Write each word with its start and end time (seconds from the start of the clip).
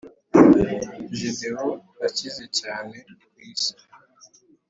guerdon 1.17 1.77
ikize 2.07 2.45
cyane 2.59 2.95
kwisi 3.33 3.71